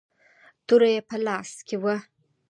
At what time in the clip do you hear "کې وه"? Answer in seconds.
1.67-1.95